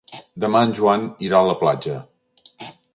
[0.45, 2.03] Demà en Joan irà a la platja.